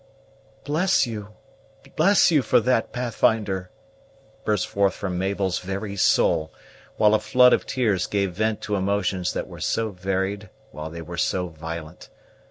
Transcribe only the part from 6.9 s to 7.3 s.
while a